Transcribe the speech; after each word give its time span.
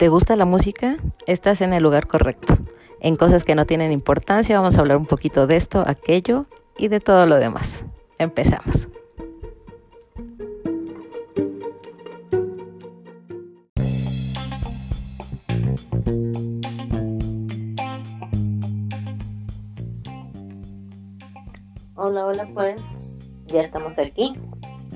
¿Te 0.00 0.08
gusta 0.08 0.34
la 0.34 0.46
música? 0.46 0.96
Estás 1.26 1.60
en 1.60 1.74
el 1.74 1.82
lugar 1.82 2.06
correcto. 2.06 2.56
En 3.00 3.16
cosas 3.16 3.44
que 3.44 3.54
no 3.54 3.66
tienen 3.66 3.92
importancia 3.92 4.56
vamos 4.56 4.78
a 4.78 4.80
hablar 4.80 4.96
un 4.96 5.04
poquito 5.04 5.46
de 5.46 5.56
esto, 5.56 5.84
aquello 5.86 6.46
y 6.78 6.88
de 6.88 7.00
todo 7.00 7.26
lo 7.26 7.36
demás. 7.36 7.84
Empezamos. 8.18 8.88
Hola, 21.94 22.24
hola, 22.24 22.48
pues 22.54 23.18
ya 23.48 23.60
estamos 23.60 23.98
aquí 23.98 24.32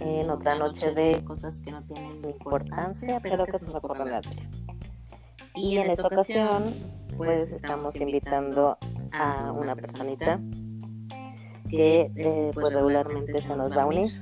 en 0.01 0.31
otra 0.31 0.55
noche 0.55 0.93
de 0.93 1.23
cosas 1.25 1.61
que 1.61 1.73
no 1.73 1.83
tienen 1.83 2.25
importancia, 2.25 3.21
pero 3.21 3.45
que 3.45 3.59
ocurren 3.77 4.11
la 4.11 4.23
y 5.55 5.77
en 5.79 5.91
esta 5.91 6.07
ocasión, 6.07 6.75
pues 7.17 7.51
estamos 7.51 7.95
invitando 7.97 8.77
a 9.13 9.53
una 9.53 9.75
personita 9.77 10.41
que 11.71 12.11
eh, 12.17 12.51
pues 12.53 12.73
regularmente 12.73 13.41
se 13.41 13.57
nos 13.57 13.77
va 13.77 13.83
a 13.83 13.87
unir. 13.87 14.13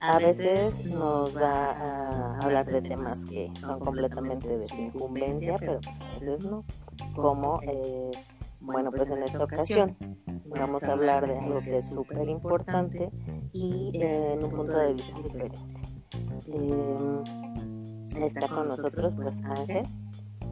A 0.00 0.18
veces 0.18 0.82
nos 0.86 1.36
va 1.36 1.72
a 1.72 2.38
hablar 2.38 2.64
de 2.66 2.80
temas 2.80 3.20
que 3.20 3.52
son 3.60 3.80
completamente 3.80 4.48
de 4.48 4.64
su 4.64 4.74
incumbencia, 4.76 5.56
pero 5.58 5.78
pues, 5.80 6.00
a 6.00 6.18
veces 6.18 6.50
no. 6.50 6.64
Como, 7.14 7.60
eh, 7.62 8.10
bueno, 8.60 8.90
pues 8.90 9.10
en 9.10 9.22
esta 9.22 9.44
ocasión 9.44 9.96
vamos 10.46 10.82
a 10.82 10.92
hablar 10.92 11.26
de 11.26 11.38
algo 11.38 11.60
que 11.60 11.74
es 11.74 11.88
súper 11.88 12.26
importante 12.28 13.10
y 13.52 13.90
eh, 13.94 14.32
en 14.32 14.44
un 14.44 14.50
punto 14.50 14.72
de 14.72 14.94
vista 14.94 15.18
diferente. 15.22 15.58
Está 18.16 18.48
con 18.48 18.68
nosotros 18.68 19.12
pues 19.16 19.38
Ángel 19.44 19.86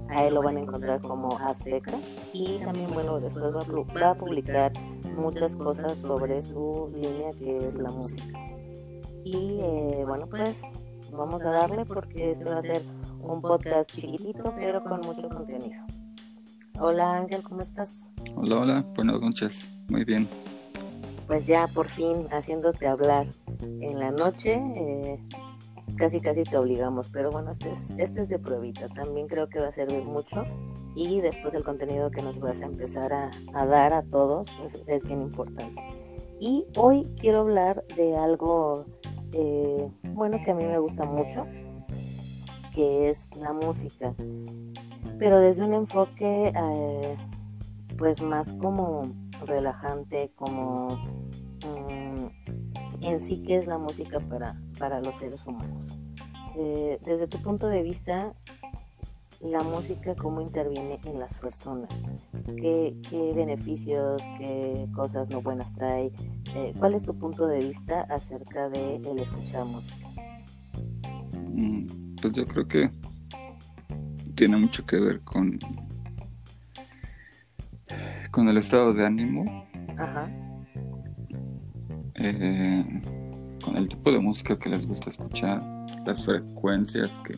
a 0.08 0.24
él 0.24 0.34
lo 0.34 0.42
van 0.42 0.56
a 0.56 0.60
encontrar 0.60 1.00
como 1.00 1.36
Azteca. 1.38 1.92
Y 2.32 2.58
también 2.58 2.92
bueno 2.92 3.20
después 3.20 3.44
va 3.54 4.10
a 4.10 4.14
publicar 4.14 4.72
muchas 5.16 5.50
cosas 5.52 5.98
sobre 5.98 6.40
su 6.42 6.90
línea 6.94 7.30
que 7.38 7.56
es 7.58 7.74
la 7.74 7.90
música. 7.90 8.24
y 9.24 9.58
eh, 9.60 10.04
bueno 10.06 10.26
pues 10.28 10.62
vamos 11.12 11.42
a 11.42 11.50
darle 11.50 11.84
porque 11.84 12.30
este 12.32 12.44
va 12.44 12.56
a 12.56 12.62
ser 12.62 12.82
un 13.20 13.42
podcast 13.42 13.90
chiquitito 13.90 14.54
pero 14.56 14.82
con 14.82 15.00
mucho 15.00 15.28
contenido. 15.28 15.82
Hola 16.80 17.16
Ángel 17.16 17.42
¿cómo 17.42 17.60
estás? 17.60 18.04
hola 18.36 18.58
hola. 18.58 18.86
Buenas 18.94 19.20
noches. 19.20 19.70
Muy 19.88 20.04
bien. 20.04 20.28
Pues 21.26 21.46
ya 21.46 21.66
por 21.66 21.88
fin 21.88 22.26
haciéndote 22.30 22.86
hablar 22.86 23.26
en 23.60 23.98
la 23.98 24.10
noche 24.10 24.54
eh, 24.54 25.18
casi 25.98 26.20
casi 26.20 26.44
te 26.44 26.56
obligamos, 26.56 27.10
pero 27.10 27.30
bueno, 27.30 27.50
este 27.50 27.70
es, 27.70 27.90
este 27.98 28.22
es 28.22 28.28
de 28.28 28.38
pruebita, 28.38 28.88
también 28.88 29.26
creo 29.26 29.48
que 29.48 29.60
va 29.60 29.68
a 29.68 29.72
servir 29.72 30.02
mucho 30.04 30.44
y 30.94 31.20
después 31.20 31.52
el 31.54 31.64
contenido 31.64 32.10
que 32.10 32.22
nos 32.22 32.38
vas 32.38 32.60
a 32.60 32.66
empezar 32.66 33.12
a, 33.12 33.30
dar 33.66 33.92
a 33.92 34.02
todos 34.02 34.48
pues, 34.58 34.82
es 34.86 35.04
bien 35.04 35.22
importante. 35.22 35.80
Y 36.40 36.64
hoy 36.76 37.04
quiero 37.20 37.40
hablar 37.40 37.84
de 37.96 38.16
algo, 38.16 38.86
eh, 39.32 39.90
bueno, 40.02 40.38
que 40.44 40.52
a 40.52 40.54
mí 40.54 40.64
me 40.64 40.78
gusta 40.78 41.04
mucho, 41.04 41.46
que 42.74 43.08
es 43.08 43.28
la 43.36 43.52
música, 43.52 44.14
pero 45.18 45.40
desde 45.40 45.64
un 45.64 45.74
enfoque 45.74 46.52
eh, 46.54 47.16
pues 47.96 48.22
más 48.22 48.52
como 48.52 49.02
relajante, 49.44 50.32
como 50.36 51.27
en 53.08 53.20
sí 53.20 53.42
qué 53.46 53.56
es 53.56 53.66
la 53.66 53.78
música 53.78 54.20
para, 54.20 54.60
para 54.78 55.00
los 55.00 55.16
seres 55.16 55.44
humanos. 55.46 55.96
Eh, 56.56 56.98
desde 57.04 57.26
tu 57.26 57.40
punto 57.42 57.68
de 57.68 57.82
vista, 57.82 58.34
la 59.40 59.62
música 59.62 60.14
cómo 60.16 60.40
interviene 60.40 60.98
en 61.04 61.20
las 61.20 61.32
personas, 61.34 61.88
qué, 62.56 62.94
beneficios, 63.34 64.22
qué 64.38 64.88
cosas 64.94 65.28
no 65.30 65.40
buenas 65.40 65.72
trae, 65.74 66.12
eh, 66.54 66.74
cuál 66.78 66.94
es 66.94 67.02
tu 67.02 67.16
punto 67.16 67.46
de 67.46 67.58
vista 67.58 68.00
acerca 68.10 68.68
de 68.68 68.96
el 68.96 69.18
escuchar 69.20 69.64
música. 69.64 70.08
Mm, 71.52 72.16
pues 72.20 72.32
yo 72.34 72.46
creo 72.46 72.66
que 72.66 72.90
tiene 74.34 74.56
mucho 74.56 74.84
que 74.84 74.98
ver 74.98 75.20
con 75.22 75.58
con 78.30 78.48
el 78.48 78.58
estado 78.58 78.92
de 78.92 79.06
ánimo. 79.06 79.66
Ajá 79.96 80.47
eh, 82.18 82.84
con 83.62 83.76
el 83.76 83.88
tipo 83.88 84.10
de 84.10 84.18
música 84.18 84.58
que 84.58 84.68
les 84.68 84.86
gusta 84.86 85.10
escuchar, 85.10 85.62
las 86.04 86.24
frecuencias 86.24 87.20
que, 87.20 87.34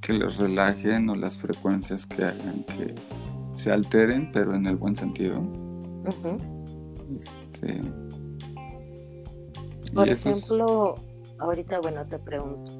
que 0.00 0.12
les 0.12 0.38
relajen 0.38 1.08
o 1.10 1.16
las 1.16 1.36
frecuencias 1.36 2.06
que 2.06 2.24
hagan 2.24 2.64
que 2.64 2.94
se 3.54 3.72
alteren, 3.72 4.30
pero 4.32 4.54
en 4.54 4.66
el 4.66 4.76
buen 4.76 4.94
sentido. 4.94 5.42
Este, 7.16 7.80
Por 9.94 10.08
ejemplo, 10.08 10.94
ahorita, 11.38 11.80
bueno, 11.80 12.06
te 12.06 12.18
pregunto, 12.18 12.72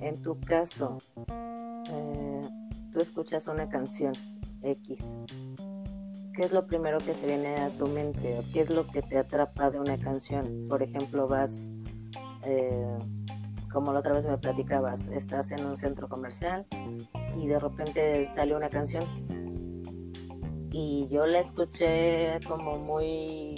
en 0.00 0.20
tu 0.22 0.40
caso, 0.40 0.98
eh, 1.28 2.40
tú 2.92 3.00
escuchas 3.00 3.46
una 3.46 3.68
canción 3.68 4.12
X 4.62 5.14
¿qué 6.36 6.44
es 6.44 6.52
lo 6.52 6.66
primero 6.66 6.98
que 6.98 7.14
se 7.14 7.26
viene 7.26 7.56
a 7.56 7.70
tu 7.70 7.86
mente? 7.86 8.40
¿Qué 8.52 8.60
es 8.60 8.70
lo 8.70 8.86
que 8.86 9.00
te 9.00 9.16
atrapa 9.16 9.70
de 9.70 9.80
una 9.80 9.98
canción? 9.98 10.66
Por 10.68 10.82
ejemplo, 10.82 11.26
vas, 11.26 11.70
eh, 12.44 12.98
como 13.72 13.92
la 13.92 14.00
otra 14.00 14.12
vez 14.12 14.24
me 14.26 14.36
platicabas, 14.36 15.08
estás 15.08 15.50
en 15.50 15.64
un 15.64 15.76
centro 15.76 16.08
comercial 16.08 16.66
y 17.38 17.46
de 17.46 17.58
repente 17.58 18.26
sale 18.26 18.54
una 18.54 18.68
canción 18.68 19.04
y 20.70 21.08
yo 21.08 21.26
la 21.26 21.38
escuché 21.38 22.38
como 22.46 22.76
muy 22.76 23.54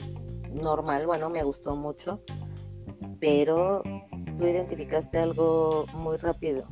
normal, 0.52 1.06
bueno, 1.06 1.30
me 1.30 1.42
gustó 1.42 1.74
mucho, 1.74 2.22
pero 3.18 3.82
tú 4.38 4.46
identificaste 4.46 5.18
algo 5.18 5.84
muy 5.94 6.16
rápido 6.16 6.68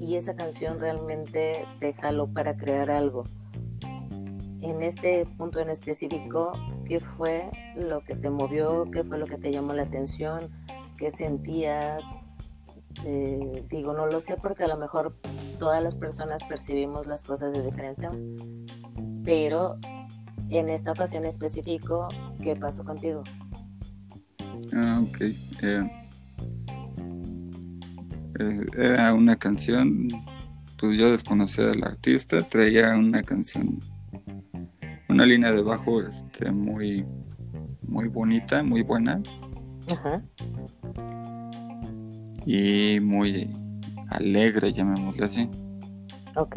y 0.00 0.14
esa 0.14 0.36
canción 0.36 0.78
realmente 0.78 1.66
te 1.80 1.92
jaló 1.94 2.32
para 2.32 2.56
crear 2.56 2.90
algo 2.90 3.24
en 4.62 4.82
este 4.82 5.24
punto 5.36 5.60
en 5.60 5.70
específico, 5.70 6.52
¿qué 6.86 7.00
fue 7.00 7.50
lo 7.76 8.02
que 8.02 8.16
te 8.16 8.30
movió? 8.30 8.90
¿Qué 8.90 9.04
fue 9.04 9.18
lo 9.18 9.26
que 9.26 9.36
te 9.36 9.52
llamó 9.52 9.72
la 9.72 9.82
atención? 9.82 10.50
¿Qué 10.96 11.10
sentías? 11.10 12.16
Eh, 13.04 13.64
digo, 13.70 13.92
no 13.92 14.06
lo 14.06 14.18
sé 14.18 14.36
porque 14.36 14.64
a 14.64 14.68
lo 14.68 14.76
mejor 14.76 15.16
todas 15.58 15.82
las 15.82 15.94
personas 15.94 16.42
percibimos 16.42 17.06
las 17.06 17.22
cosas 17.22 17.52
de 17.52 17.62
diferente, 17.62 18.08
pero 19.24 19.78
en 20.50 20.68
esta 20.68 20.92
ocasión 20.92 21.24
específico, 21.24 22.08
¿qué 22.42 22.56
pasó 22.56 22.84
contigo? 22.84 23.22
Ah, 24.72 25.00
ok. 25.06 25.20
Eh, 25.20 25.90
eh, 28.40 28.66
era 28.76 29.14
una 29.14 29.36
canción, 29.36 30.08
pues 30.78 30.96
yo 30.96 31.10
desconocía 31.12 31.70
al 31.70 31.84
artista, 31.84 32.42
traía 32.48 32.96
una 32.96 33.22
canción 33.22 33.78
una 35.08 35.24
línea 35.24 35.52
de 35.52 35.62
bajo 35.62 36.02
este, 36.02 36.50
muy, 36.50 37.04
muy 37.82 38.08
bonita, 38.08 38.62
muy 38.62 38.82
buena. 38.82 39.22
Ajá. 39.90 40.22
Y 42.44 43.00
muy 43.00 43.50
alegre, 44.10 44.72
llamémosle 44.72 45.24
así. 45.24 45.48
Ok. 46.36 46.56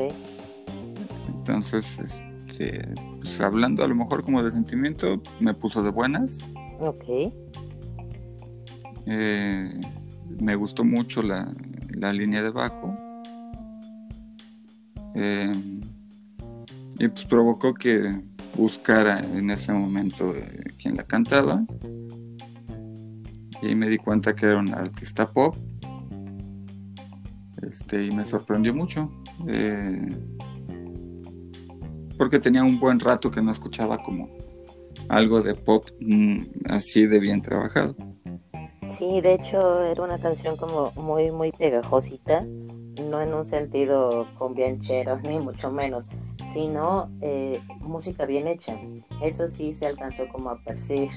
Entonces, 1.28 2.00
este, 2.00 2.88
pues, 3.20 3.40
hablando 3.42 3.84
a 3.84 3.88
lo 3.88 3.96
mejor 3.96 4.24
como 4.24 4.44
de 4.44 4.52
sentimiento, 4.52 5.22
me 5.40 5.54
puso 5.54 5.82
de 5.82 5.90
buenas. 5.90 6.46
Ok. 6.80 7.34
Eh, 9.08 9.82
me 10.40 10.56
gustó 10.56 10.84
mucho 10.84 11.22
la, 11.22 11.52
la 11.90 12.12
línea 12.12 12.44
de 12.44 12.52
bajo. 12.52 12.96
Eh, 15.16 15.52
y 17.00 17.08
pues 17.08 17.26
provocó 17.26 17.74
que 17.74 18.22
buscara 18.56 19.20
en 19.20 19.50
ese 19.50 19.72
momento 19.74 20.36
eh, 20.36 20.64
quien 20.78 20.96
la 20.96 21.04
cantaba. 21.04 21.64
Y 23.62 23.76
me 23.76 23.90
di 23.90 23.98
cuenta 23.98 24.34
que 24.36 24.48
era 24.48 24.58
un 24.58 24.74
artista 24.74 25.26
pop. 25.26 25.56
Este, 27.62 28.06
y 28.06 28.12
me 28.12 28.26
sorprendió 28.26 28.74
mucho. 28.74 29.12
Eh, 29.48 30.10
porque 32.18 32.40
tenía 32.40 32.64
un 32.64 32.80
buen 32.80 33.00
rato 33.00 33.32
que 33.32 33.42
no 33.42 33.52
escuchaba 33.52 34.02
como 34.02 34.30
algo 35.10 35.42
de 35.42 35.56
pop 35.56 35.86
mm, 36.00 36.40
así 36.70 37.06
de 37.08 37.20
bien 37.20 37.42
trabajado. 37.42 37.96
Sí, 38.88 39.22
de 39.22 39.34
hecho 39.34 39.84
era 39.84 40.04
una 40.04 40.18
canción 40.20 40.58
como 40.58 40.92
muy, 40.92 41.32
muy 41.32 41.52
pegajosita, 41.52 42.46
no 43.00 43.22
en 43.22 43.34
un 43.34 43.46
sentido 43.46 44.28
con 44.38 44.54
bienchero, 44.54 45.20
ni 45.22 45.40
mucho 45.40 45.72
menos, 45.72 46.10
sino 46.46 47.10
eh, 47.22 47.62
música 47.80 48.26
bien 48.26 48.48
hecha. 48.48 48.78
Eso 49.22 49.50
sí 49.50 49.76
se 49.76 49.88
alcanzó 49.88 50.28
como 50.30 50.50
a 50.50 50.58
percibir. 50.64 51.12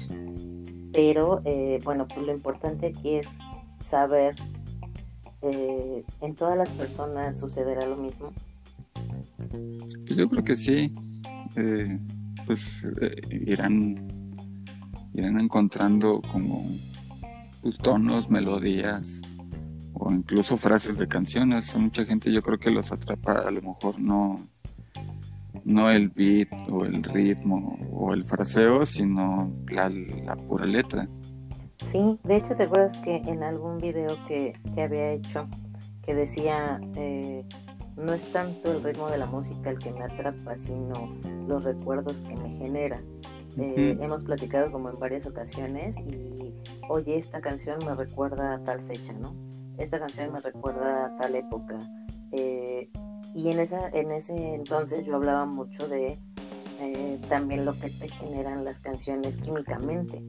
Pero 0.93 1.41
eh, 1.43 1.79
bueno, 1.83 2.07
pues 2.07 2.25
lo 2.25 2.33
importante 2.33 2.87
aquí 2.87 3.15
es 3.15 3.39
saber 3.83 4.35
eh, 5.41 6.03
¿en 6.21 6.35
todas 6.35 6.57
las 6.57 6.71
personas 6.73 7.39
sucederá 7.39 7.85
lo 7.85 7.97
mismo? 7.97 8.31
Pues 10.07 10.17
yo 10.17 10.29
creo 10.29 10.43
que 10.43 10.55
sí. 10.55 10.93
Pues 12.45 12.85
irán, 13.29 14.35
irán 15.13 15.39
encontrando 15.39 16.21
como 16.31 16.63
pues, 17.61 17.77
tonos, 17.77 18.29
melodías 18.29 19.21
o 19.95 20.11
incluso 20.11 20.57
frases 20.57 20.97
de 20.97 21.07
canciones. 21.07 21.75
Mucha 21.75 22.05
gente 22.05 22.31
yo 22.31 22.41
creo 22.41 22.57
que 22.59 22.71
los 22.71 22.91
atrapa 22.91 23.39
a 23.39 23.51
lo 23.51 23.61
mejor 23.61 23.99
no, 23.99 24.47
no 25.63 25.89
el 25.89 26.09
beat 26.09 26.49
o 26.69 26.85
el 26.85 27.03
ritmo 27.03 27.77
o 27.91 28.13
el 28.13 28.25
fraseo, 28.25 28.85
sino 28.85 29.51
la, 29.67 29.89
la 29.89 30.35
pura 30.35 30.65
letra. 30.65 31.07
Sí, 31.83 32.19
de 32.23 32.37
hecho 32.37 32.55
te 32.55 32.63
acuerdas 32.63 32.97
que 32.99 33.17
en 33.17 33.43
algún 33.43 33.77
video 33.77 34.17
que, 34.27 34.53
que 34.73 34.81
había 34.81 35.11
hecho 35.11 35.47
que 36.03 36.13
decía 36.13 36.79
eh, 36.95 37.43
no 37.97 38.13
es 38.13 38.31
tanto 38.31 38.71
el 38.71 38.83
ritmo 38.83 39.07
de 39.09 39.17
la 39.17 39.25
música 39.25 39.69
el 39.69 39.79
que 39.79 39.91
me 39.91 40.03
atrapa, 40.03 40.57
sino 40.57 41.15
los 41.47 41.63
recuerdos 41.63 42.23
que 42.23 42.35
me 42.35 42.49
genera. 42.57 43.01
Eh, 43.57 43.97
hemos 44.01 44.23
platicado 44.23 44.69
como 44.71 44.89
en 44.89 44.99
varias 44.99 45.25
ocasiones 45.27 45.97
y 46.01 46.53
oye, 46.89 47.17
esta 47.17 47.39
canción 47.39 47.79
me 47.85 47.95
recuerda 47.95 48.53
a 48.53 48.63
tal 48.63 48.81
fecha, 48.81 49.13
¿no? 49.13 49.33
Esta 49.77 49.99
canción 49.99 50.31
me 50.31 50.39
recuerda 50.39 51.05
a 51.05 51.17
tal 51.17 51.35
época. 51.35 51.77
Eh, 52.31 52.89
y 53.33 53.49
en, 53.49 53.59
esa, 53.59 53.89
en 53.89 54.11
ese 54.11 54.55
entonces 54.55 55.05
yo 55.05 55.15
hablaba 55.15 55.45
mucho 55.45 55.87
de 55.87 56.17
eh, 56.79 57.19
también 57.29 57.65
lo 57.65 57.73
que 57.73 57.89
te 57.89 58.07
generan 58.09 58.63
las 58.63 58.81
canciones 58.81 59.39
químicamente 59.39 60.21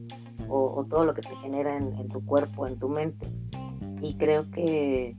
o, 0.49 0.85
todo 0.89 1.05
lo 1.05 1.13
que 1.13 1.21
te 1.21 1.35
genera 1.37 1.75
en, 1.75 1.93
en 1.97 2.07
tu 2.07 2.25
cuerpo, 2.25 2.67
en 2.67 2.79
tu 2.79 2.89
mente. 2.89 3.27
Y 4.01 4.15
creo 4.17 4.49
que 4.51 5.17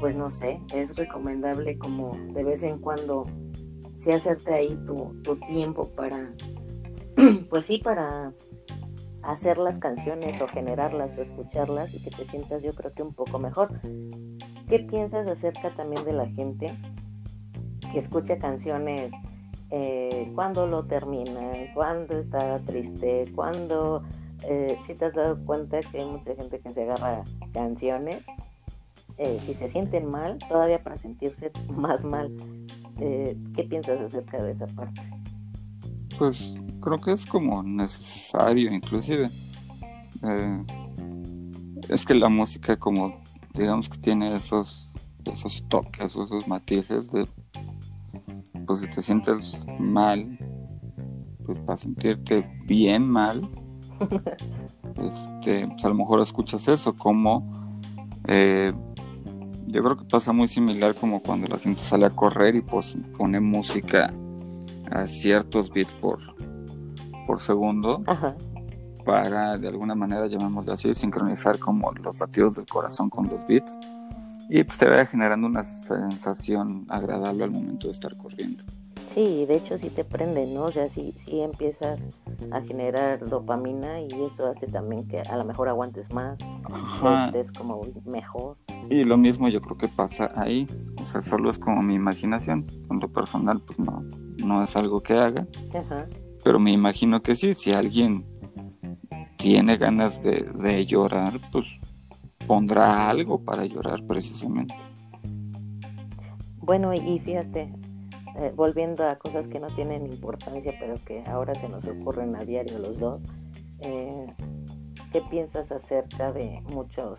pues 0.00 0.16
no 0.16 0.30
sé, 0.30 0.60
es 0.74 0.96
recomendable 0.96 1.78
como 1.78 2.16
de 2.32 2.44
vez 2.44 2.62
en 2.62 2.78
cuando 2.78 3.26
sí 3.96 4.12
hacerte 4.12 4.54
ahí 4.54 4.78
tu, 4.86 5.36
tiempo 5.46 5.88
para, 5.90 6.32
pues 7.50 7.66
sí, 7.66 7.78
para 7.78 8.32
hacer 9.22 9.58
las 9.58 9.78
canciones 9.78 10.40
o 10.40 10.48
generarlas 10.48 11.18
o 11.18 11.22
escucharlas 11.22 11.92
y 11.94 12.02
que 12.02 12.10
te 12.10 12.26
sientas 12.26 12.62
yo 12.62 12.74
creo 12.74 12.92
que 12.92 13.02
un 13.02 13.14
poco 13.14 13.38
mejor. 13.38 13.80
¿Qué 14.68 14.80
piensas 14.80 15.28
acerca 15.28 15.74
también 15.74 16.04
de 16.04 16.12
la 16.12 16.26
gente 16.26 16.66
que 17.92 17.98
escucha 17.98 18.38
canciones 18.38 19.10
eh, 19.70 20.30
cuando 20.34 20.66
lo 20.66 20.84
termina, 20.86 21.52
cuando 21.74 22.18
está 22.18 22.58
triste, 22.60 23.30
cuando... 23.34 24.02
Eh, 24.42 24.78
si 24.86 24.94
te 24.94 25.04
has 25.04 25.12
dado 25.12 25.44
cuenta 25.44 25.80
que 25.80 25.98
hay 25.98 26.06
mucha 26.06 26.34
gente 26.34 26.60
que 26.60 26.72
se 26.72 26.84
agarra 26.84 27.24
canciones 27.52 28.24
eh, 29.22 29.38
si 29.44 29.52
se 29.52 29.68
sienten 29.68 30.06
mal, 30.06 30.38
todavía 30.48 30.82
para 30.82 30.96
sentirse 30.96 31.52
más 31.68 32.06
mal. 32.06 32.34
Eh, 33.00 33.36
¿Qué 33.54 33.64
piensas 33.64 34.00
acerca 34.00 34.42
de 34.42 34.52
esa 34.52 34.66
parte? 34.68 35.02
Pues 36.18 36.54
creo 36.80 36.98
que 36.98 37.12
es 37.12 37.26
como 37.26 37.62
necesario 37.62 38.72
inclusive. 38.72 39.30
Eh, 40.22 40.64
es 41.88 42.04
que 42.04 42.14
la 42.14 42.28
música 42.28 42.76
como 42.76 43.20
digamos 43.54 43.88
que 43.88 43.98
tiene 43.98 44.36
esos 44.36 44.88
esos 45.24 45.64
toques, 45.68 46.06
esos 46.06 46.46
matices 46.48 47.10
de 47.12 47.26
pues 48.66 48.80
si 48.80 48.88
te 48.88 49.02
sientes 49.02 49.64
mal, 49.78 50.38
pues 51.44 51.58
para 51.60 51.76
sentirte 51.76 52.48
bien 52.66 53.08
mal, 53.08 53.50
este, 54.96 55.66
pues 55.66 55.84
a 55.84 55.88
lo 55.88 55.94
mejor 55.94 56.20
escuchas 56.20 56.68
eso 56.68 56.94
como 56.94 57.50
eh, 58.28 58.72
yo 59.66 59.82
creo 59.82 59.96
que 59.96 60.04
pasa 60.04 60.32
muy 60.32 60.48
similar 60.48 60.94
como 60.94 61.22
cuando 61.22 61.46
la 61.48 61.58
gente 61.58 61.80
sale 61.80 62.06
a 62.06 62.10
correr 62.10 62.56
y 62.56 62.60
pues 62.60 62.96
pone 63.16 63.40
música 63.40 64.12
a 64.90 65.06
ciertos 65.06 65.70
beats 65.70 65.94
por, 65.94 66.18
por 67.30 67.38
segundo 67.38 68.02
para 69.04 69.56
de 69.56 69.68
alguna 69.68 69.94
manera, 69.94 70.26
llamémoslo 70.26 70.72
así, 70.72 70.92
sincronizar 70.94 71.60
como 71.60 71.92
los 71.92 72.18
latidos 72.18 72.56
del 72.56 72.66
corazón 72.66 73.08
con 73.08 73.28
los 73.28 73.46
beats. 73.46 73.78
Y 74.48 74.64
pues 74.64 74.76
te 74.78 74.88
vaya 74.88 75.06
generando 75.06 75.46
una 75.46 75.62
sensación 75.62 76.86
agradable 76.88 77.44
al 77.44 77.52
momento 77.52 77.86
de 77.86 77.92
estar 77.92 78.16
corriendo. 78.16 78.64
Sí, 79.14 79.46
de 79.46 79.54
hecho 79.56 79.78
sí 79.78 79.90
te 79.90 80.04
prende, 80.04 80.44
¿no? 80.48 80.64
O 80.64 80.72
sea, 80.72 80.88
sí, 80.88 81.14
sí 81.18 81.40
empiezas 81.40 82.00
a 82.50 82.60
generar 82.62 83.20
dopamina 83.28 84.00
y 84.00 84.08
eso 84.24 84.48
hace 84.48 84.66
también 84.66 85.06
que 85.06 85.20
a 85.20 85.36
lo 85.36 85.44
mejor 85.44 85.68
aguantes 85.68 86.12
más, 86.12 86.40
estés 87.26 87.52
como 87.52 87.80
mejor. 88.06 88.56
Y 88.88 89.04
lo 89.04 89.16
mismo 89.16 89.48
yo 89.48 89.60
creo 89.60 89.78
que 89.78 89.86
pasa 89.86 90.32
ahí, 90.34 90.66
o 91.00 91.06
sea, 91.06 91.20
solo 91.20 91.48
es 91.48 91.60
como 91.60 91.80
mi 91.80 91.94
imaginación, 91.94 92.66
en 92.90 92.98
lo 92.98 93.08
personal 93.08 93.60
pues 93.60 93.78
no, 93.78 94.02
no 94.44 94.64
es 94.64 94.74
algo 94.74 95.00
que 95.00 95.14
haga, 95.14 95.46
pero 96.42 96.58
me 96.58 96.72
imagino 96.72 97.22
que 97.22 97.34
sí, 97.34 97.54
si 97.54 97.72
alguien 97.72 98.24
tiene 99.36 99.76
ganas 99.76 100.22
de, 100.22 100.42
de 100.42 100.86
llorar, 100.86 101.40
pues 101.52 101.66
pondrá 102.46 103.08
algo 103.08 103.42
para 103.42 103.64
llorar 103.64 104.04
precisamente. 104.06 104.74
Bueno, 106.58 106.92
y 106.92 107.18
fíjate, 107.20 107.72
eh, 108.36 108.52
volviendo 108.54 109.08
a 109.08 109.16
cosas 109.16 109.48
que 109.48 109.60
no 109.60 109.74
tienen 109.74 110.06
importancia, 110.06 110.74
pero 110.78 110.94
que 111.04 111.22
ahora 111.26 111.54
se 111.54 111.68
nos 111.68 111.86
ocurren 111.86 112.36
a 112.36 112.44
diario 112.44 112.78
los 112.78 112.98
dos, 112.98 113.22
eh, 113.80 114.26
¿qué 115.12 115.20
piensas 115.22 115.72
acerca 115.72 116.32
de 116.32 116.62
muchos, 116.72 117.18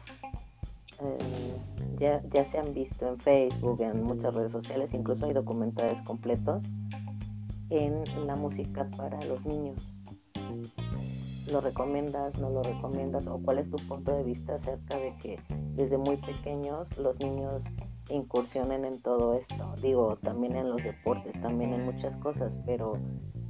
eh, 1.02 1.18
ya, 1.98 2.22
ya 2.30 2.46
se 2.46 2.60
han 2.60 2.74
visto 2.74 3.08
en 3.08 3.20
Facebook, 3.20 3.82
en 3.82 4.04
muchas 4.04 4.34
redes 4.34 4.52
sociales, 4.52 4.94
incluso 4.94 5.26
hay 5.26 5.34
documentales 5.34 6.02
completos 6.04 6.64
en 7.72 8.04
la 8.28 8.36
música 8.36 8.88
para 8.96 9.20
los 9.26 9.46
niños? 9.46 9.96
¿Lo 11.52 11.60
recomiendas, 11.62 12.38
no 12.38 12.50
lo 12.50 12.62
recomiendas? 12.62 13.26
¿O 13.28 13.40
cuál 13.40 13.58
es 13.58 13.70
tu 13.70 13.78
punto 13.78 14.16
de 14.16 14.24
vista 14.24 14.56
acerca 14.56 14.98
de 14.98 15.16
que 15.18 15.40
desde 15.76 15.98
muy 15.98 16.18
pequeños 16.18 16.88
los 16.98 17.18
niños 17.20 17.66
incursionen 18.10 18.86
en 18.86 19.02
todo 19.02 19.36
esto. 19.36 19.74
Digo, 19.82 20.18
también 20.22 20.56
en 20.56 20.70
los 20.70 20.84
deportes, 20.84 21.34
también 21.42 21.74
en 21.74 21.86
muchas 21.86 22.16
cosas, 22.18 22.58
pero 22.66 22.98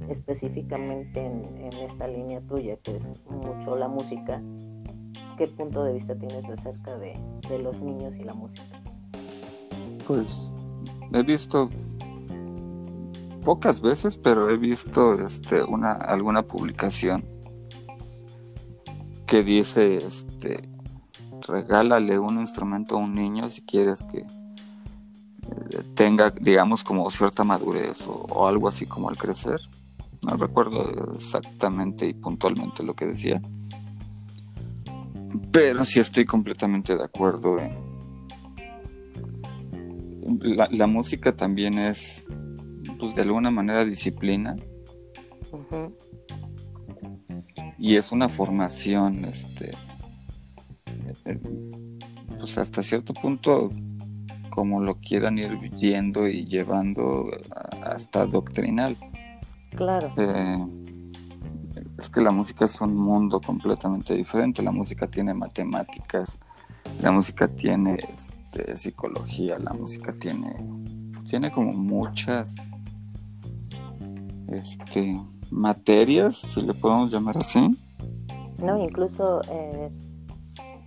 específicamente 0.08 1.24
en, 1.24 1.72
esta 1.72 2.06
línea 2.06 2.40
tuya, 2.42 2.76
que 2.76 2.96
es 2.96 3.26
mucho 3.26 3.76
la 3.76 3.88
música, 3.88 4.42
¿qué 5.36 5.46
punto 5.46 5.84
de 5.84 5.94
vista 5.94 6.14
tienes 6.16 6.44
acerca 6.48 6.96
de, 6.98 7.18
de 7.48 7.58
los 7.58 7.80
niños 7.80 8.16
y 8.16 8.24
la 8.24 8.34
música? 8.34 8.82
Pues 10.06 10.50
he 11.12 11.22
visto 11.22 11.70
pocas 13.44 13.80
veces, 13.80 14.18
pero 14.18 14.48
he 14.50 14.56
visto 14.56 15.14
este 15.14 15.62
una 15.62 15.92
alguna 15.92 16.42
publicación 16.42 17.24
que 19.26 19.42
dice 19.42 19.96
este 19.96 20.68
regálale 21.46 22.18
un 22.18 22.38
instrumento 22.40 22.96
a 22.96 22.98
un 22.98 23.14
niño 23.14 23.50
si 23.50 23.62
quieres 23.62 24.04
que 24.04 24.24
tenga, 25.94 26.30
digamos, 26.30 26.84
como 26.84 27.10
cierta 27.10 27.44
madurez 27.44 28.04
o, 28.06 28.46
algo 28.46 28.68
así 28.68 28.86
como 28.86 29.08
al 29.08 29.16
crecer. 29.16 29.60
No 30.26 30.36
recuerdo 30.36 31.12
exactamente 31.14 32.06
y 32.06 32.14
puntualmente 32.14 32.82
lo 32.82 32.94
que 32.94 33.06
decía. 33.06 33.40
Pero 35.50 35.84
sí 35.84 36.00
estoy 36.00 36.24
completamente 36.24 36.96
de 36.96 37.04
acuerdo 37.04 37.56
La, 40.40 40.86
música 40.86 41.34
también 41.34 41.78
es, 41.78 42.24
pues 43.02 43.16
de 43.16 43.22
alguna 43.22 43.50
manera, 43.50 43.84
disciplina. 43.84 44.54
Y 47.76 47.96
es 47.96 48.12
una 48.12 48.28
formación, 48.28 49.24
este, 49.24 49.72
eh, 51.24 51.40
pues 52.38 52.58
hasta 52.58 52.80
cierto 52.84 53.12
punto 53.12 53.70
como 54.50 54.80
lo 54.80 55.00
quieran 55.00 55.36
ir 55.36 55.58
viendo 55.80 56.28
y 56.28 56.46
llevando 56.46 57.28
hasta 57.82 58.24
doctrinal. 58.24 58.96
Claro. 59.70 60.14
Eh, 60.16 60.64
es 61.98 62.08
que 62.08 62.20
la 62.20 62.30
música 62.30 62.66
es 62.66 62.80
un 62.80 62.94
mundo 62.94 63.40
completamente 63.40 64.14
diferente. 64.14 64.62
La 64.62 64.70
música 64.70 65.08
tiene 65.08 65.34
matemáticas, 65.34 66.38
la 67.00 67.10
música 67.10 67.48
tiene 67.48 67.98
este, 68.14 68.76
psicología, 68.76 69.58
la 69.58 69.72
música 69.72 70.12
tiene, 70.12 70.54
tiene 71.26 71.50
como 71.50 71.72
muchas 71.72 72.54
este, 74.54 75.20
materias, 75.50 76.36
si 76.36 76.62
le 76.62 76.74
podemos 76.74 77.12
llamar 77.12 77.36
así. 77.36 77.68
No, 78.58 78.78
incluso, 78.78 79.42
eh, 79.50 79.90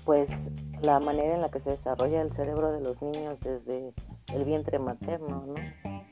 pues 0.06 0.52
la 0.82 1.00
manera 1.00 1.36
en 1.36 1.42
la 1.42 1.50
que 1.50 1.60
se 1.60 1.72
desarrolla 1.72 2.22
el 2.22 2.32
cerebro 2.32 2.72
de 2.72 2.82
los 2.82 3.02
niños 3.02 3.40
desde 3.42 3.94
el 4.34 4.46
vientre 4.46 4.80
materno, 4.80 5.46
¿no? 5.48 5.54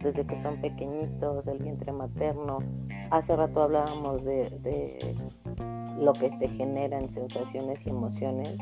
Desde 0.02 0.26
que 0.26 0.42
son 0.42 0.60
pequeñitos, 0.60 1.46
del 1.46 1.60
vientre 1.60 1.92
materno. 1.92 2.60
Hace 3.12 3.36
rato 3.36 3.64
hablábamos 3.64 4.24
de, 4.24 5.16
lo 6.00 6.14
que 6.14 6.30
te 6.32 6.50
generan 6.50 7.10
sensaciones 7.10 7.86
y 7.86 7.90
emociones. 7.90 8.58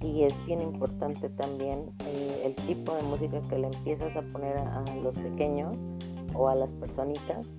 y 0.00 0.24
es 0.24 0.34
bien 0.44 0.60
importante 0.60 1.30
también 1.30 1.90
eh, 2.06 2.42
el 2.44 2.66
tipo 2.66 2.94
de 2.94 3.02
música 3.04 3.40
que 3.48 3.58
le 3.58 3.68
empiezas 3.68 4.14
a 4.16 4.22
poner 4.22 4.58
a, 4.58 4.84
los 5.02 5.14
pequeños 5.14 5.82
o 6.34 6.48
a 6.48 6.54
las 6.54 6.72
personitas 6.74 7.54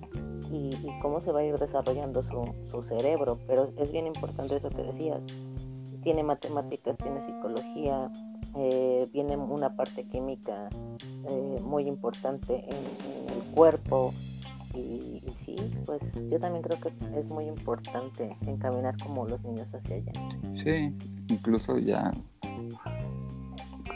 y, 0.50 0.76
cómo 1.00 1.20
se 1.20 1.32
va 1.32 1.40
a 1.40 1.44
ir 1.44 1.58
desarrollando 1.58 2.22
su, 2.22 2.82
cerebro. 2.82 3.38
Pero 3.46 3.68
es 3.76 3.92
bien 3.92 4.06
importante 4.06 4.56
eso 4.56 4.70
que 4.70 4.82
decías. 4.82 5.24
Tiene 6.02 6.22
matemáticas, 6.22 6.96
tiene 6.98 7.20
psicología, 7.22 8.10
eh, 8.56 9.08
viene 9.12 9.36
una 9.36 9.74
parte 9.74 10.04
química 10.04 10.68
eh, 11.28 11.60
muy 11.62 11.88
importante 11.88 12.64
en, 12.64 13.34
el 13.34 13.54
cuerpo. 13.54 14.14
Y, 14.74 15.22
y, 15.26 15.32
sí, 15.44 15.56
pues 15.86 16.02
yo 16.28 16.38
también 16.38 16.62
creo 16.62 16.78
que 16.78 16.92
es 17.18 17.28
muy 17.28 17.46
importante 17.46 18.36
encaminar 18.46 18.94
como 19.02 19.26
los 19.26 19.42
niños 19.42 19.74
hacia 19.74 19.96
allá. 19.96 20.12
Sí, 20.62 20.94
incluso 21.28 21.78
ya 21.78 22.12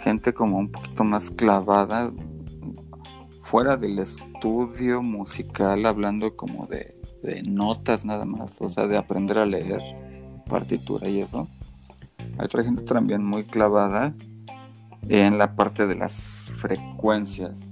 gente 0.01 0.33
como 0.33 0.59
un 0.59 0.71
poquito 0.71 1.05
más 1.05 1.31
clavada 1.31 2.11
fuera 3.51 3.77
del 3.77 3.99
estudio 3.99 5.03
musical, 5.03 5.85
hablando 5.85 6.37
como 6.37 6.69
de, 6.69 6.95
notas 7.49 8.05
nada 8.05 8.25
más, 8.25 8.61
o 8.61 8.71
sea, 8.71 8.87
de 8.87 8.97
aprender 8.97 9.39
a 9.39 9.45
leer 9.45 9.81
partitura 10.49 11.09
y 11.09 11.21
eso. 11.21 11.49
Hay 12.39 12.45
otra 12.45 12.63
gente 12.63 12.85
también 12.85 13.25
muy 13.25 13.43
clavada 13.43 14.15
en 15.09 15.37
la 15.37 15.57
parte 15.57 15.89
de 15.89 15.97
las 15.97 16.47
frecuencias, 16.55 17.69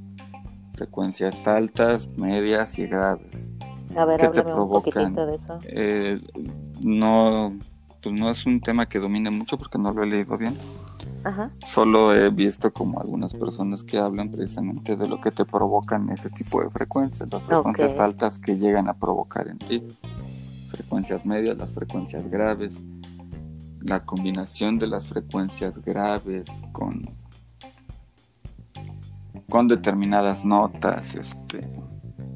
frecuencias 0.75 1.47
altas, 1.47 2.09
medias 2.17 2.77
y 2.81 2.87
graves. 2.87 3.49
A 3.97 4.05
ver, 4.05 4.21
¿Qué 4.21 4.29
te 4.31 4.43
provocan? 4.43 5.15
de 5.15 5.35
eso. 5.37 5.61
Eh, 5.63 6.21
no, 6.81 7.57
pues 8.03 8.19
no 8.19 8.29
es 8.31 8.45
un 8.47 8.61
tema 8.61 8.89
que 8.89 8.99
domine 8.99 9.31
mucho 9.31 9.57
porque 9.57 9.79
no 9.79 9.93
lo 9.93 10.03
he 10.03 10.07
leído 10.07 10.37
bien 10.37 10.59
Solo 11.67 12.15
he 12.15 12.31
visto 12.31 12.73
como 12.73 13.01
algunas 13.01 13.35
personas 13.35 13.85
que 13.85 13.99
hablan 13.99 14.31
precisamente 14.31 14.97
de 14.97 15.09
lo 15.09 15.21
que 15.21 15.31
te 15.31 15.45
provocan 15.45 16.11
ese 16.11 16.31
tipo 16.31 16.63
de 16.63 16.71
frecuencias, 16.71 17.31
las 17.31 17.43
frecuencias 17.43 17.99
altas 17.99 18.39
que 18.39 18.57
llegan 18.57 18.89
a 18.89 18.95
provocar 18.95 19.49
en 19.49 19.59
ti, 19.59 19.83
frecuencias 20.71 21.27
medias, 21.27 21.57
las 21.57 21.73
frecuencias 21.73 22.29
graves, 22.31 22.85
la 23.81 24.05
combinación 24.05 24.79
de 24.79 24.87
las 24.87 25.07
frecuencias 25.07 25.79
graves 25.83 26.63
con 26.73 27.17
con 29.49 29.67
determinadas 29.67 30.45
notas, 30.45 31.15
este, 31.15 31.67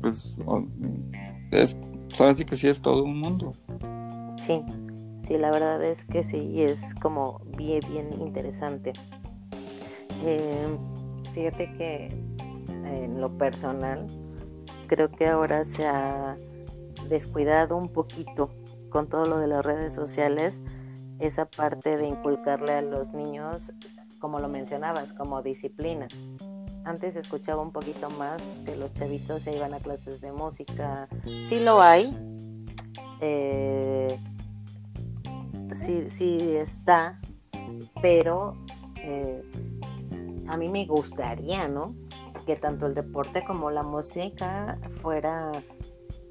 pues, 0.01 0.35
es, 1.51 1.77
ahora 2.19 2.35
sí 2.35 2.45
que 2.45 2.57
sí 2.57 2.69
es 2.69 2.81
todo 2.81 3.05
un 3.05 3.21
mundo. 3.21 3.53
Sí. 4.39 4.63
Sí, 5.27 5.39
la 5.39 5.51
verdad 5.51 5.83
es 5.83 6.05
que 6.05 6.25
sí, 6.25 6.63
es 6.63 6.95
como 6.97 7.41
bien, 7.57 7.83
interesante. 8.21 8.93
Eh, 10.25 10.67
fíjate 11.33 11.73
que 11.75 12.07
en 12.85 13.21
lo 13.21 13.37
personal, 13.39 14.07
creo 14.89 15.11
que 15.11 15.29
ahora 15.29 15.65
se 15.65 15.87
ha 15.87 16.37
descuidado 17.09 17.77
un 17.77 17.89
poquito 17.89 18.51
con 18.91 19.09
todo 19.09 19.27
lo 19.27 19.39
de 19.39 19.47
las 19.47 19.65
redes 19.65 19.95
sociales, 19.95 20.63
esa 21.19 21.47
parte 21.47 21.97
de 21.97 22.07
inculcarle 22.07 22.73
a 22.73 22.83
los 22.83 23.13
niños, 23.13 23.73
como 24.19 24.41
lo 24.41 24.49
mencionabas, 24.49 25.13
como 25.13 25.43
disciplina. 25.43 26.09
Antes 26.85 27.15
escuchaba 27.15 27.63
un 27.63 27.71
poquito 27.71 28.11
más 28.11 28.43
que 28.65 28.77
los 28.77 28.93
chavitos 28.95 29.43
se 29.43 29.55
iban 29.57 29.73
a 29.73 29.79
clases 29.79 30.21
de 30.21 30.33
música. 30.33 31.09
Sí 31.25 31.61
lo 31.61 31.81
hay. 31.81 32.17
Eh, 33.21 34.19
sí, 35.75 36.07
sí 36.09 36.39
está, 36.57 37.21
pero 38.01 38.55
eh, 38.97 39.43
a 40.49 40.57
mí 40.57 40.69
me 40.69 40.87
gustaría, 40.87 41.69
¿no? 41.69 41.95
Que 42.47 42.57
tanto 42.57 42.87
el 42.87 42.95
deporte 42.95 43.45
como 43.45 43.71
la 43.71 43.83
música 43.83 44.79
fuera 45.01 45.53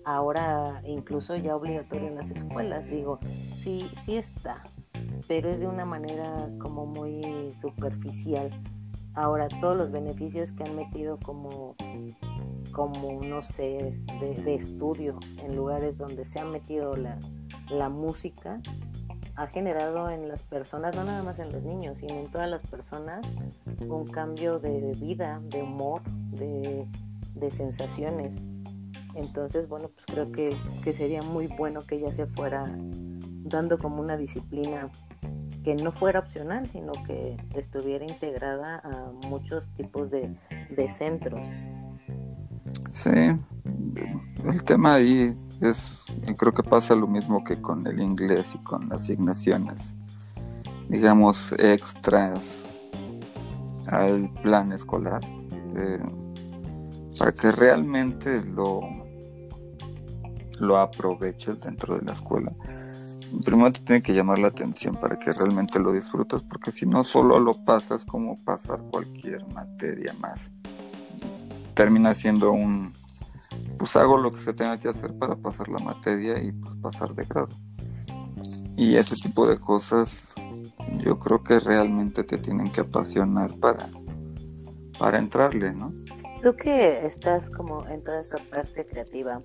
ahora 0.04 0.82
incluso 0.86 1.36
ya 1.36 1.56
obligatorio 1.56 2.08
en 2.08 2.16
las 2.16 2.32
escuelas. 2.32 2.90
Digo, 2.90 3.20
sí, 3.58 3.90
sí 4.04 4.18
está, 4.18 4.64
pero 5.28 5.50
es 5.50 5.60
de 5.60 5.68
una 5.68 5.86
manera 5.86 6.50
como 6.60 6.86
muy 6.86 7.52
superficial. 7.62 8.52
Ahora, 9.14 9.48
todos 9.60 9.76
los 9.76 9.92
beneficios 9.92 10.54
que 10.54 10.64
han 10.64 10.76
metido 10.76 11.18
como, 11.20 11.76
como 12.72 13.22
no 13.22 13.42
sé, 13.42 14.00
de, 14.22 14.56
estudio 14.56 15.20
en 15.38 15.56
lugares 15.56 15.98
donde 15.98 16.24
se 16.24 16.40
ha 16.40 16.46
metido 16.46 16.96
la, 16.96 17.20
la 17.70 17.90
música, 17.90 18.62
ha 19.42 19.48
generado 19.48 20.10
en 20.12 20.28
las 20.28 20.44
personas, 20.44 20.96
no 20.96 21.04
nada 21.04 21.24
más 21.24 21.40
en 21.40 21.52
los 21.52 21.64
niños, 21.64 21.98
sino 21.98 22.14
en 22.14 22.28
todas 22.28 22.48
las 22.48 22.62
personas, 22.62 23.26
un 23.88 24.06
cambio 24.06 24.60
de 24.60 24.94
vida, 25.00 25.42
de 25.46 25.64
humor, 25.64 26.04
de, 26.04 26.88
sensaciones. 27.50 28.44
Entonces, 29.16 29.68
bueno, 29.68 29.90
pues 29.90 30.06
creo 30.06 30.32
que, 30.32 30.56
que, 30.84 30.94
sería 30.94 31.24
muy 31.24 31.48
bueno 31.48 31.82
que 31.82 32.00
ya 32.00 32.14
se 32.14 32.28
fuera 32.28 32.64
dando 32.78 33.80
como 33.80 34.00
una 34.00 34.16
disciplina 34.16 34.90
que 35.64 35.74
no 35.74 35.92
fuera 35.92 36.20
opcional, 36.20 36.68
sino 36.68 36.92
que 37.08 37.36
estuviera 37.56 38.06
integrada 38.06 38.80
a 38.84 39.12
muchos 39.28 39.68
tipos 39.76 40.12
de, 40.12 40.36
de 40.70 40.90
centros. 40.92 41.42
Sí, 42.92 43.10
el 44.46 44.64
tema 44.64 44.96
ahí 44.96 45.38
es, 45.62 46.04
creo 46.38 46.54
que 46.54 46.64
pasa 46.64 46.96
lo 46.96 47.08
mismo 47.08 47.44
que 47.44 47.62
con 47.62 47.86
el 47.86 48.02
inglés 48.02 48.56
y 48.56 48.58
con 48.60 48.92
asignaciones, 48.92 49.96
digamos, 50.90 51.54
extras 51.54 52.66
al 53.88 54.30
plan 54.42 54.72
escolar, 54.72 55.22
eh, 55.78 56.00
para 57.20 57.32
que 57.32 57.52
realmente 57.52 58.44
lo, 58.44 58.82
lo 60.60 60.80
aproveches 60.80 61.60
dentro 61.62 61.98
de 61.98 62.06
la 62.06 62.14
escuela. 62.14 62.52
Primero 63.46 63.72
te 63.72 63.80
tiene 63.80 64.02
que 64.02 64.14
llamar 64.14 64.40
la 64.40 64.50
atención 64.50 64.96
para 64.96 65.16
que 65.16 65.32
realmente 65.32 65.80
lo 65.80 65.94
disfrutes, 65.94 66.42
porque 66.42 66.72
si 66.72 66.86
no 66.86 67.04
solo 67.04 67.40
lo 67.40 67.54
pasas 67.54 68.04
como 68.04 68.36
pasar 68.44 68.82
cualquier 68.92 69.46
materia 69.54 70.14
más. 70.20 70.52
Termina 71.74 72.14
siendo 72.14 72.52
un, 72.52 72.92
pues 73.78 73.96
hago 73.96 74.18
lo 74.18 74.32
que 74.32 74.42
se 74.42 74.54
tenga 74.54 74.80
que 74.80 74.90
hacer 74.90 75.18
para 75.18 75.36
pasar 75.36 75.68
la 75.70 75.80
materia 75.80 76.42
y 76.42 76.52
pues 76.52 76.76
pasar 76.76 77.14
de 77.16 77.26
grado. 77.26 77.50
Y 78.78 78.96
ese 78.96 79.16
tipo 79.16 79.48
de 79.48 79.58
cosas 79.58 80.34
yo 81.00 81.20
creo 81.20 81.44
que 81.44 81.60
realmente 81.60 82.24
te 82.24 82.38
tienen 82.38 82.72
que 82.72 82.82
apasionar 82.82 83.52
para, 83.60 83.90
para 84.98 85.20
entrarle, 85.20 85.72
¿no? 85.74 85.92
Tú 86.42 86.56
que 86.56 87.06
estás 87.06 87.50
como 87.50 87.88
en 87.88 88.04
toda 88.04 88.20
esa 88.20 88.38
parte 88.52 88.86
creativa 88.86 89.42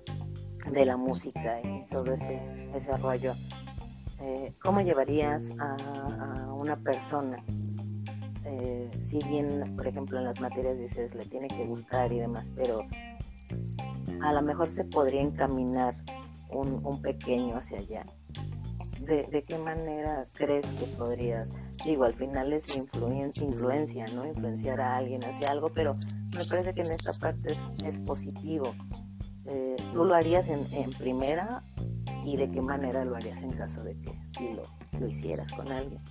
de 0.71 0.85
la 0.85 0.97
música 0.97 1.61
y 1.61 1.85
todo 1.91 2.13
ese, 2.13 2.69
ese 2.73 2.97
rollo, 2.97 3.33
eh, 4.19 4.53
¿cómo 4.63 4.81
llevarías 4.81 5.51
a, 5.59 6.51
una 6.53 6.75
persona? 6.75 7.37
Eh, 8.45 8.89
si 9.01 9.19
bien, 9.19 9.75
por 9.75 9.87
ejemplo, 9.87 10.17
en 10.17 10.23
las 10.23 10.39
materias 10.41 10.77
dices 10.77 11.13
le 11.13 11.25
tiene 11.25 11.47
que 11.47 11.65
gustar 11.65 12.11
y 12.11 12.19
demás, 12.19 12.51
pero 12.55 12.79
a 14.21 14.33
lo 14.33 14.41
mejor 14.41 14.69
se 14.69 14.83
podría 14.83 15.21
encaminar 15.21 15.95
un, 16.49 17.01
pequeño 17.01 17.57
hacia 17.57 17.77
allá. 17.79 18.05
¿De, 18.99 19.43
qué 19.47 19.57
manera 19.57 20.25
crees 20.33 20.71
que 20.71 20.85
podrías? 20.85 21.51
Digo, 21.85 22.03
al 22.03 22.13
final 22.13 22.51
es 22.51 22.75
influencia, 22.75 24.05
¿no? 24.07 24.25
Influenciar 24.25 24.81
a 24.81 24.97
alguien 24.97 25.23
hacia 25.23 25.51
algo, 25.51 25.69
pero 25.69 25.95
me 26.35 26.43
parece 26.49 26.73
que 26.73 26.81
en 26.81 26.91
esta 26.91 27.13
parte 27.13 27.51
es, 27.51 27.95
positivo. 28.05 28.73
Eh, 29.45 29.77
¿Tú 29.93 30.03
lo 30.03 30.13
harías 30.13 30.47
en, 30.47 30.91
primera 30.93 31.63
y 32.25 32.35
de 32.35 32.49
qué 32.49 32.61
manera 32.61 33.05
lo 33.05 33.15
harías 33.15 33.39
en 33.39 33.51
caso 33.51 33.81
de 33.83 33.97
que 34.01 34.11
si 34.37 34.53
lo, 34.53 34.63
lo 34.99 35.07
hicieras 35.07 35.47
con 35.53 35.71
alguien? 35.71 36.01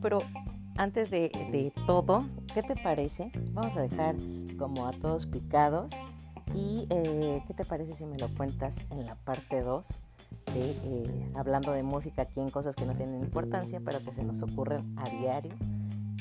Pero 0.00 0.18
antes 0.80 1.10
de, 1.10 1.72
todo, 1.86 2.24
¿qué 2.54 2.62
te 2.62 2.74
parece? 2.74 3.30
Vamos 3.52 3.76
a 3.76 3.82
dejar 3.82 4.16
como 4.58 4.86
a 4.86 4.92
todos 4.92 5.26
picados. 5.26 5.92
¿Y 6.54 6.86
eh, 6.90 7.42
qué 7.46 7.54
te 7.54 7.64
parece 7.64 7.92
si 7.92 8.06
me 8.06 8.18
lo 8.18 8.28
cuentas 8.34 8.84
en 8.90 9.04
la 9.04 9.14
parte 9.14 9.60
2? 9.60 9.86
De, 10.54 10.70
eh, 10.70 11.32
hablando 11.36 11.72
de 11.72 11.82
música 11.82 12.22
aquí 12.22 12.40
en 12.40 12.50
cosas 12.50 12.74
que 12.74 12.86
no 12.86 12.94
tienen 12.94 13.20
importancia, 13.20 13.80
pero 13.84 14.02
que 14.02 14.12
se 14.12 14.24
nos 14.24 14.40
ocurren 14.42 14.94
a 14.98 15.08
diario. 15.10 15.52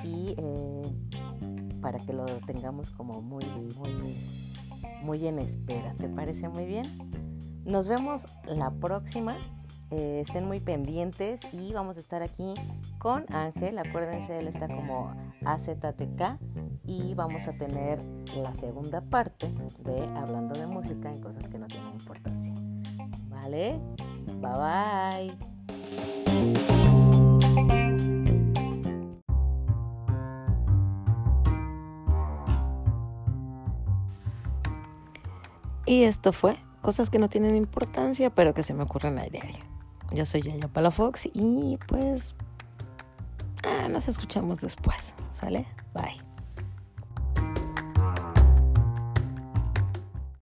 Y 0.03 0.35
eh, 0.37 0.81
para 1.81 1.99
que 1.99 2.11
lo 2.11 2.25
tengamos 2.25 2.89
como 2.91 3.21
muy, 3.21 3.45
muy, 3.77 4.17
muy 5.01 5.25
en 5.25 5.39
espera. 5.39 5.93
¿Te 5.93 6.09
parece 6.09 6.49
muy 6.49 6.65
bien? 6.65 6.85
Nos 7.63 7.87
vemos 7.87 8.25
la 8.45 8.71
próxima. 8.71 9.37
Estén 9.89 10.45
muy 10.45 10.59
pendientes 10.59 11.41
y 11.51 11.71
vamos 11.71 11.97
a 11.97 12.01
estar 12.01 12.21
aquí 12.21 12.53
con 12.99 13.25
Ángel. 13.33 13.79
Acuérdense, 13.79 14.37
él 14.37 14.47
está 14.47 14.67
como 14.67 15.11
AZTK 15.45 16.37
y 16.85 17.15
vamos 17.15 17.47
a 17.47 17.53
tener 17.53 18.03
la 18.35 18.53
segunda 18.53 19.01
parte 19.01 19.51
de 19.79 20.03
hablando 20.17 20.59
de 20.59 20.67
música 20.67 21.11
y 21.15 21.19
cosas 21.19 21.47
que 21.47 21.57
no 21.57 21.65
tienen 21.67 21.93
importancia. 21.93 22.53
¿Vale? 23.29 23.79
Bye 24.39 25.31
bye. 25.31 25.37
Y 35.85 36.03
esto 36.03 36.33
fue 36.33 36.57
cosas 36.81 37.09
que 37.09 37.17
no 37.17 37.29
tienen 37.29 37.55
importancia, 37.55 38.29
pero 38.29 38.53
que 38.53 38.61
se 38.61 38.75
me 38.75 38.83
ocurren 38.83 39.17
a 39.17 39.23
diario. 39.23 39.65
Yo 40.11 40.25
soy 40.25 40.41
Yaya 40.41 40.67
Palafox 40.67 41.29
y 41.33 41.79
pues 41.87 42.35
ah, 43.69 43.87
nos 43.87 44.07
escuchamos 44.07 44.61
después. 44.61 45.13
¿Sale? 45.31 45.65
Bye. 45.93 46.28